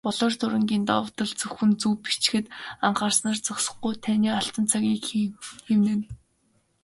[0.07, 2.45] "Болор дуран"-ийн давуу тал зөвхөн зөв бичихэд
[2.87, 5.03] анхаарснаар зогсохгүй, таны алтан цагийг
[5.67, 6.05] хэмнэнэ.